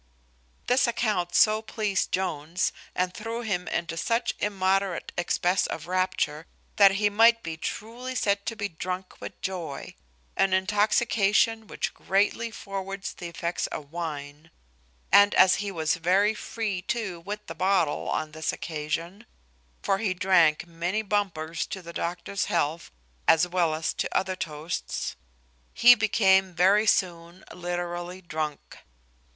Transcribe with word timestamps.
This 0.65 0.87
account 0.87 1.35
so 1.35 1.61
pleased 1.61 2.11
Jones, 2.11 2.71
and 2.95 3.13
threw 3.13 3.41
him 3.43 3.67
into 3.67 3.95
such 3.97 4.33
immoderate 4.39 5.11
excess 5.15 5.67
of 5.67 5.85
rapture, 5.85 6.47
that 6.77 6.93
he 6.93 7.07
might 7.11 7.43
be 7.43 7.55
truly 7.55 8.15
said 8.15 8.43
to 8.47 8.55
be 8.55 8.67
drunk 8.67 9.21
with 9.21 9.39
joy 9.43 9.93
an 10.35 10.53
intoxication 10.53 11.67
which 11.67 11.93
greatly 11.93 12.49
forwards 12.49 13.13
the 13.13 13.27
effects 13.27 13.67
of 13.67 13.91
wine; 13.91 14.49
and 15.11 15.35
as 15.35 15.57
he 15.61 15.69
was 15.71 15.93
very 15.97 16.33
free 16.33 16.81
too 16.81 17.19
with 17.19 17.45
the 17.45 17.53
bottle 17.53 18.09
on 18.09 18.31
this 18.31 18.51
occasion 18.51 19.27
(for 19.83 19.99
he 19.99 20.15
drank 20.15 20.65
many 20.65 21.03
bumpers 21.03 21.63
to 21.67 21.79
the 21.83 21.93
doctor's 21.93 22.45
health, 22.45 22.89
as 23.27 23.47
well 23.47 23.75
as 23.75 23.93
to 23.93 24.17
other 24.17 24.35
toasts) 24.35 25.15
he 25.75 25.93
became 25.93 26.55
very 26.55 26.87
soon 26.87 27.43
literally 27.53 28.19
drunk. 28.19 28.77